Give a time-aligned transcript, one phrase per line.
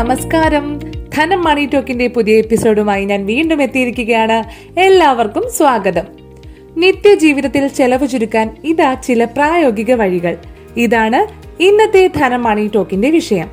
[0.00, 0.80] നമസ്കാരം.
[1.14, 4.44] ധനം മണി ടോക്കിന്റെ പുതിയ എപ്പിസോഡുമായി ഞാൻ വീണ്ടും എത്തിയിരിക്കുകയാണ്.
[4.80, 6.02] എല്ലാവർക്കും സ്വാഗതം.
[6.76, 10.36] നിത്യജീവിതത്തിൽ ചെലവ് ചുരുക്കാൻ ഇതാ ചില പ്രായോഗിക വഴികൾ.
[10.76, 11.26] ഇതാണ്
[11.62, 13.50] ഇന്നത്തെ ധനം മണി ടോക്കിന്റെ വിഷയം.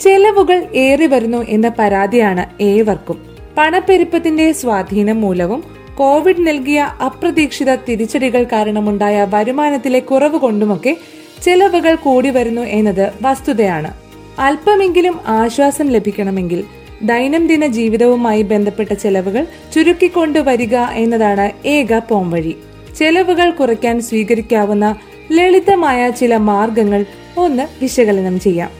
[0.00, 3.22] ചെലവുകൾ ഏറി വരുന്നു എന്ന പരാതിയാണ് ഏവർക്കും.
[3.58, 10.96] പണപ്പെരുപ്പത്തിന്റെ സ്വാധീനം മൂലവും കോവിഡ് നൽകിയ അപ്രതീക്ഷിത തിരിച്ചടികൾ കാരണമുണ്ടായ വരുമാനത്തിലെ കുറവ് കൊണ്ടുമൊക്കെ
[11.44, 14.03] ചെലവുകൾ കൂടി വരുന്നു എന്നത് വസ്തുതയാണ്.
[14.38, 16.64] അല്പമെങ്കിലും ആശ്വാസം ലഭിക്കണമെങ്കിൽ
[17.02, 22.56] ദൈനംദിന ജീവിതവുമായി ബന്ധപ്പെട്ട ചെലവുകൾ ചുരുക്കിക്കൊണ്ടുവരിക എന്നതാണ് ഏക പോംവഴി
[22.98, 24.96] ചെലവുകൾ കുറയ്ക്കാൻ സ്വീകരിക്കാവുന്ന
[25.32, 27.04] ലളിതമായ ചില മാർഗങ്ങൾ
[27.38, 28.70] ഒന്ന് വിശകലനം ചെയ്യാം.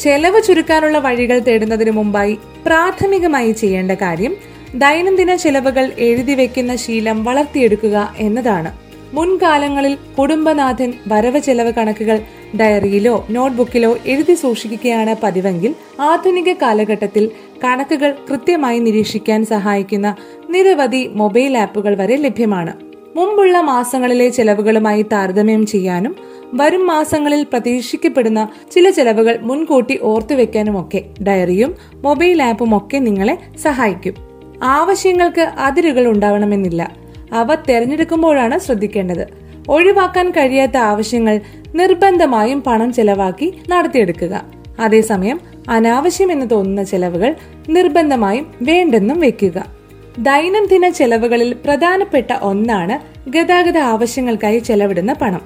[0.00, 4.36] ചെലവ് ചുരുക്കാനുള്ള വഴികൾ തേടുന്നതിന് മുമ്പായി പ്രാഥമികമായി ചെയ്യേണ്ട കാര്യം
[4.74, 8.84] ദൈനംദിന ചെലവുകൾ എഴുതി വെക്കുന്ന ശീലം വളർത്തിയെടുക്കുക എന്നതാണ്.
[9.14, 12.20] മുൻകാലങ്ങളിൽ കുടുംബനാഥൻ വരവ് ചെലവ് കണക്കുകൾ
[12.60, 17.30] ഡയറിയിലോ നോട്ട്ബുക്കിലോ എഴുതി സൂക്ഷിക്കുകയാണ് പതിവെങ്കിൽ ആധുനിക കാലഘട്ടത്തിൽ
[17.64, 20.16] കണക്കുകൾ കൃത്യമായി നിരീക്ഷിക്കാൻ സഹായിക്കുന്ന
[20.50, 22.72] നിരവധി മൊബൈൽ ആപ്പുകൾ വരെ ലഭ്യമാണ്.
[23.16, 26.16] മുമ്പുള്ള മാസങ്ങളിലെ ചെലവുകളുമായി താരതമ്യം ചെയ്യാനും
[26.54, 34.14] വരും മാസങ്ങളിൽ പ്രതീക്ഷിക്കപ്പെടുന്ന ചില ചെലവുകൾ മുൻകൂട്ടി ഓർത്തുവെക്കാനുമൊക്കെ ഡയറിയും മൊബൈൽ ആപ്പും ഒക്കെ നിങ്ങളെ സഹായിക്കും.
[34.62, 36.92] ആവശ്യങ്ങൾക്ക് അതിരുകൾ ഉണ്ടാവണമെന്നില്ല.
[37.32, 39.26] അവ തിരഞ്ഞെടുക്കുമ്പോഴാണ് ശ്രദ്ധിക്കേണ്ടത്.
[39.68, 41.40] ഒഴിവാക്കാൻ കഴിയാത്ത ആവശ്യങ്ങൾ
[41.74, 44.44] നിർബന്ധമായും പണം ചെലവാക്കി നടത്തിയെടുക്കുക.
[44.80, 47.34] അതേസമയം അനാവശ്യമെന്ന് തോന്നുന്ന ചെലവുകൾ
[47.68, 49.66] നിർബന്ധമായും വേണ്ടെന്നും വെക്കുക.
[50.18, 55.40] ദൈനംദിന ചെലവുകളിൽ പ്രധാനപ്പെട്ട ഒന്നാണ് ഗതാഗത ആവശ്യങ്ങൾക്കായി ചെലവിടുന്ന പണം.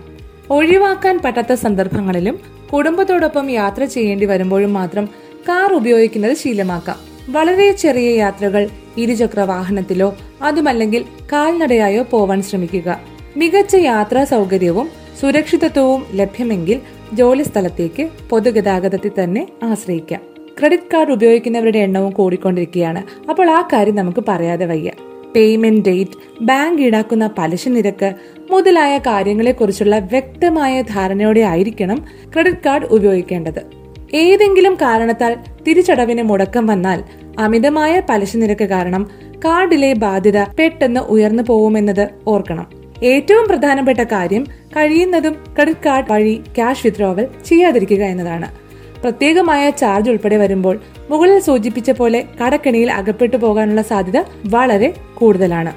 [0.51, 2.39] ഒഴിവാക്കാൻ പറ്റാത്ത സന്ദർഭങ്ങളിലും
[2.73, 5.09] കുടുംബത്തോടൊപ്പം യാത്ര ചെയ്യേണ്ടി വരുമ്പോഴും മാത്രം
[5.49, 6.97] കാർ ഉപയോഗിക്കുന്നത് ശീലമാക്കാം.
[7.33, 13.01] വളരെ ചെറിയ യാത്രകൾ ഇരുചക്ര വാഹനത്തിലോ അതുമല്ലെങ്കിൽ കാൽനടയായോ പോവാൻ ശ്രമിക്കുക.
[13.37, 14.91] മികച്ച യാത്രാ സൗകര്യവും
[15.21, 16.81] സുരക്ഷിതത്വവും ലഭ്യമെങ്കിൽ
[17.13, 20.21] ജോലിസ്ഥലത്തേക്ക് പൊതുഗതാഗതത്തിൽ തന്നെ ആശ്രയിക്കാം.
[20.59, 23.29] ക്രെഡിറ്റ് കാർഡ് ഉപയോഗിക്കുന്നവരുടെ എണ്ണവും കൂടിക്കൊണ്ടിരിക്കുകയാണ്.
[23.29, 24.91] അപ്പോൾ ആ കാര്യം നമുക്ക് പറയാതെ വയ്യ.
[25.37, 28.15] പേയ്മെന്റ് ഡേറ്റ് ബാങ്ക് ഈടാക്കുന്ന പലിശ നിരക്ക്
[28.51, 33.61] മുതലായ കാര്യങ്ങളെക്കുറിച്ചുള്ള വ്യക്തമായ ധാരണയോടെ ആയിരിക്കണം ക്രെഡിറ്റ് കാർഡ് ഉപയോഗിക്കേണ്ടത്.
[34.15, 35.37] ഏതെങ്കിലും കാരണത്താൽ
[35.69, 37.05] തിരിച്ചടവിന് മുടക്കം വന്നാൽ
[37.39, 39.11] അമിതമായ പലിശ നിരക്ക് കാരണം
[39.45, 42.78] കാർഡിലെ ബാധ്യത പെട്ടെന്ന് ഉയർന്നു പോകുമെന്നത് ഓർക്കണം.
[43.03, 48.53] ഏറ്റവും പ്രധാനപ്പെട്ട കാര്യം കഴിയുന്നതും ക്രെഡിറ്റ് കാർഡ് വഴി ക്യാഷ് വിത്ഡ്രോവൽ ചെയ്യാതിരിക്കുക എന്നതാണ്.
[49.03, 55.73] പ്രത്യേകമായ ചാർജ് ഉൾപ്പെടെ വരുമ്പോൾ മുകളിൽ സൂചിപ്പിച്ച പോലെ കടക്കെണിയിൽ അകപ്പെട്ടു പോകാനുള്ള സാധ്യത വളരെ കൂടുതലാണ്.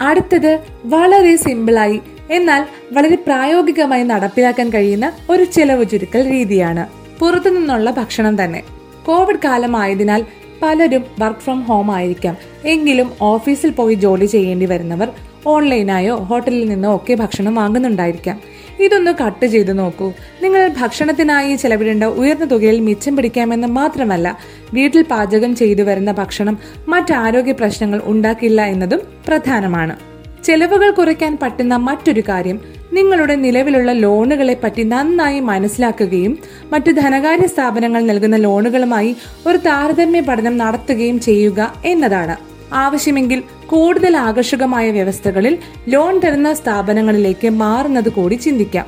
[0.00, 2.00] അടുത്തത് വളരെ സിമ്പിളായി
[2.30, 6.88] എന്നാൽ വളരെ പ്രായോഗികമായി നടപ്പിലാക്കാൻ കഴിയുന്ന ഒരു ചെലവ് ചുരുക്കൽ രീതിയാണ്.
[7.18, 8.62] പുറത്തു നിന്നുള്ള ഭക്ഷണം തന്നെ.
[9.06, 10.24] കോവിഡ് കാലമായതിനാൽ
[10.62, 12.36] പലരും വർക്ക് ഫ്രം ഹോം ആയിരിക്കാം.
[12.64, 15.08] എങ്കിലും ഓഫീസിൽ പോയി ജോലി ചെയ്യേണ്ടി വരുന്നവർ
[15.46, 18.40] ഓൺലൈനായോ ഹോട്ടലിൽ നിന്നോ ഒക്കെ ഭക്ഷണം വാങ്ങുന്നുണ്ടായിരിക്കാം.
[18.80, 20.12] ഇതൊന്ന് കട്ട് ചെയ്ത് നോക്കൂ.
[20.42, 24.38] നിങ്ങൾ ഭക്ഷണത്തിനായി ചെലവിടേണ്ട ഉയർന്ന തുകയിൽ മിച്ചം പിടിക്കാമെന്ന് മാത്രമല്ല
[24.74, 26.58] വീട്ടിൽ പാചകം ചെയ്തു വരുന്ന ഭക്ഷണം
[26.88, 29.96] മറ്റാരോഗ്യ പ്രശ്നങ്ങൾ ഉണ്ടാക്കില്ല എന്നതും പ്രധാനമാണ്.
[30.44, 32.60] ചെലവുകൾ കുറയ്ക്കാൻ പറ്റുന്ന മറ്റൊരു കാര്യം
[32.92, 36.38] നിങ്ങളുടെ നിലവിലുള്ള ലോണുകളെ പറ്റി നന്നായി മനസ്സിലാക്കുകയും
[36.72, 42.36] മറ്റു ധനകാര്യ സ്ഥാപനങ്ങൾ നൽകുന്ന ലോണുകളുമായി ഒരു താരതമ്യ പഠനം നടത്തുകയും ചെയ്യുക എന്നതാണ്.
[42.74, 45.58] ആവശ്യമെങ്കിൽ കൂടുതൽ ആകർഷകമായ വ്യവസ്ഥകളിൽ
[45.88, 48.86] ലോൺ തരുന്ന സ്ഥാപനങ്ങളിലേക്ക് മാറുന്നത് കൂടി ചിന്തിക്കാം.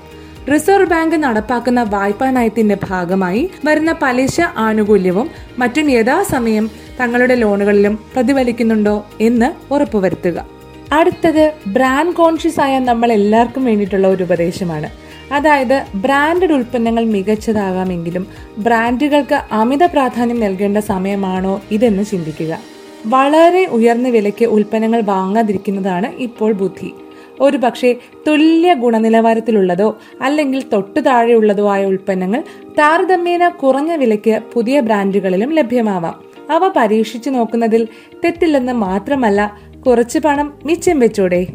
[0.52, 6.70] റിസർവ് ബാങ്ക് നടപ്പാക്കുന്ന വായ്പാ നയത്തിന്റെ ഭാഗമായി വരുന്ന പലിശ ആനുകൂല്യവും മറ്റും യഥാസമയം
[7.00, 10.46] തങ്ങളുടെ ലോണുകളിലും പ്രതിഫലിക്കുന്നുണ്ടോ എന്ന് ഉറപ്പുവരുത്തുക.
[10.92, 14.90] അടുത്തത് ബ്രാൻഡ് കോൺഷ്യസ് ആയ നമ്മൾ എല്ലാവർക്കും വേണ്ടിയിട്ടുള്ള ഒരു ഉപദേശമാണ്.
[15.32, 18.26] അതായത് ബ്രാൻഡഡ് ഉൽപ്പന്നങ്ങൾ മികച്ചതാകാമെങ്കിലും
[18.58, 22.71] ബ്രാൻഡുകൾക്ക് അമിത പ്രാധാന്യം നൽകേണ്ട സമയമാണോ ഇതെന്ന് ചിന്തിക്കുക.
[23.06, 26.92] വളരെ ഉയർന്ന വിലയ്ക്ക് ഉൽപ്പന്നങ്ങൾ വാങ്ങാതിരിക്കുന്നതാണ് ഇപ്പോൾ ബുദ്ധി.
[27.40, 27.94] ഒരു പക്ഷേ
[28.26, 32.42] തുല്യ ഗുണനിലവാരത്തിലുള്ളതോ അല്ലെങ്കിൽ തൊട്ടു താഴെയുള്ളതോ ആയ ഉൽപ്പന്നങ്ങൾ
[32.78, 36.20] താരതമ്യേന കുറഞ്ഞ വിലയ്ക്ക് പുതിയ ബ്രാൻഡുകളിലും ലഭ്യമാവാം.
[36.50, 37.88] അവ പരീക്ഷിച്ചു നോക്കുന്നതിൽ
[38.24, 41.46] തെറ്റില്ലെന്ന് മാത്രമല്ല കുറച്ച് പണം മിച്ചം വെച്ചൂടെ.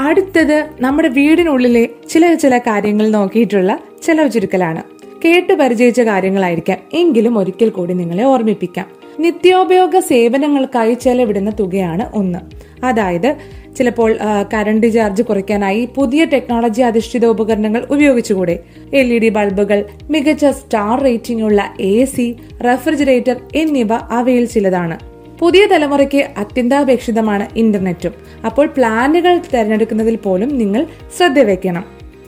[0.00, 4.82] അടുത്തത് നമ്മുടെ വീടിനുള്ളിലെ ചില ചില കാര്യങ്ങൾ നോക്കിയിട്ടുള്ള ചെലവ് ചുരുക്കലാണ്.
[5.24, 6.78] കേട്ടു പരിചയിച്ച കാര്യങ്ങളായിരിക്കാം.
[6.92, 8.95] എങ്കിലും ഒരിക്കൽ കൂടി നിങ്ങളെ ഓർമ്മിപ്പിക്കാം.
[9.20, 12.38] നിത്യോപയോഗ സേവനങ്ങൾക്കായി ചെലവിടുന്ന തുകയാണ് ഒന്ന്.
[12.84, 13.36] അതായത്
[13.76, 14.18] ചിലപ്പോൾ
[14.54, 18.58] കറണ്ട് ചാർജ് കുറയ്ക്കാനായി പുതിയ ടെക്നോളജി അധിഷ്ഠിത ഉപകരണങ്ങൾ ഉപയോഗിച്ചുകൂടെ?
[18.94, 24.98] എൽ ഇ ഡി ബൾബുകൾ മികച്ച സ്റ്റാർ റേറ്റിംഗ് ഉള്ള എ സി റെഫ്രിജറേറ്റർ എന്നിവ അവയിൽ ചിലതാണ്.
[25.38, 28.14] പുതിയ തലമുറയ്ക്ക് അത്യന്താപേക്ഷിതമാണ് ഇന്റർനെറ്റും
[28.46, 30.86] അപ്പോൾ പ്ലാനുകൾ തിരഞ്ഞെടുക്കുന്നതിൽ പോലും നിങ്ങൾ
[31.16, 31.84] ശ്രദ്ധ വയ്ക്കണം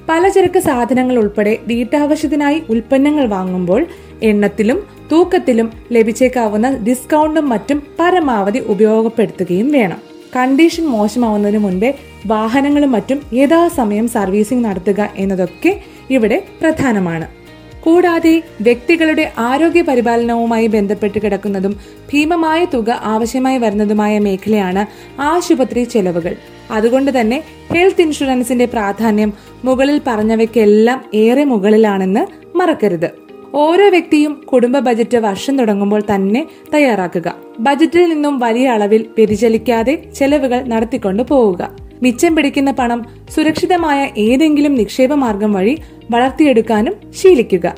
[0.08, 3.86] പലചരക്ക് സാധനങ്ങൾ ഉൾപ്പെടെ വീട്ടാവശ്യത്തിനായി ഉൽപ്പന്നങ്ങൾ വാങ്ങുമ്പോൾ
[4.22, 9.96] എണ്ണത്തിലും തൂക്കത്തിലും ലഭിച്ചേക്കാവുന്ന ഡിസ്കൗണ്ടും മറ്റും പരമാവധി ഉപയോഗപ്പെടുത്തുകയും വേണം.
[10.36, 11.94] കണ്ടീഷൻ മോശമാവുന്നതിന് മുൻപേ
[12.26, 17.38] വാഹനങ്ങളും മറ്റും യഥാസമയം സർവീസിംഗ് നടത്തുക എന്നതൊക്കെ ഇവിടെ പ്രധാനമാണ്.
[17.80, 21.80] കൂടാതെ വ്യക്തികളുടെ ആരോഗ്യ പരിപാലനവുമായി ബന്ധപ്പെട്ട് കിടക്കുന്നതും
[22.12, 24.86] ഭീമമായ തുക ആവശ്യമായി വരുന്നതുമായ മേഖലയാണ്
[25.20, 26.36] ആശുപത്രി ചെലവുകൾ.
[26.70, 27.42] അതുകൊണ്ട് തന്നെ
[27.74, 29.32] ഹെൽത്ത് ഇൻഷുറൻസിന്റെ പ്രാധാന്യം
[29.64, 32.26] മുകളിൽ പറഞ്ഞവയ്ക്കെല്ലാം ഏറെ മുകളിലാണെന്ന്
[32.58, 33.27] മറക്കരുത്.
[33.54, 37.34] ഓരോ വ്യക്തിയും കുടുംബ ബജറ്റ് വർഷം തുടങ്ങുമ്പോൾ തന്നെ തയ്യാറാക്കുക.
[37.60, 41.70] ബജറ്റിൽ നിന്നും വലിയ അളവിൽ വ്യതിചലിക്കാതെ ചെലവുകൾ നടത്തിക്കൊണ്ടു പോവുക.
[42.02, 47.74] മിച്ചം പിടിക്കുന്ന പണം സുരക്ഷിതമായ ഏതെങ്കിലും നിക്ഷേപ മാർഗം വഴി വളർത്തിയെടുക്കാനും ശീലിക്കുക.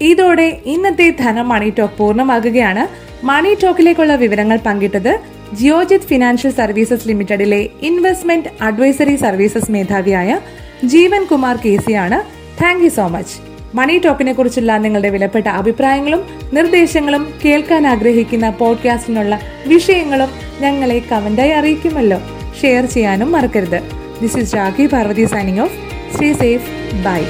[0.00, 3.12] ഇതോടെ ഇന്നത്തെ ധനം മണി ടോക്ക് പൂർണമാകുകയാണ്.
[3.26, 5.20] മണി ടോക്കിലേക്കുള്ള വിവരങ്ങൾ പങ്കിട്ടത്
[5.54, 10.40] ജിയോജിത് ഫിനാൻഷ്യൽ സർവീസസ് ലിമിറ്റഡിലെ ഇൻവെസ്റ്റ്മെന്റ് അഡ്വൈസറി സർവീസസ് മേധാവിയായ
[10.84, 12.22] Jeevan Kumar K സിയാണ്
[12.62, 13.51] thank you so much.
[13.74, 20.28] Money ടോക്കിനെ കുറിച്ചുള്ള നിങ്ങളുടെ വിലപ്പെട്ട അഭിപ്രായങ്ങളും നിർദ്ദേശങ്ങളും കേൾക്കാൻ ആഗ്രഹിക്കുന്ന പോഡ്കാസ്റ്റിനുള്ള വിഷയങ്ങളും
[20.60, 22.18] ഞങ്ങളെ കമന്റായി അറിയിക്കുമല്ലോ.
[22.62, 23.80] ഷെയർ ചെയ്യാനും മറക്കരുത്.
[24.22, 25.72] This is Jackie Parvathy signing off
[26.12, 26.70] stay safe
[27.04, 27.22] bye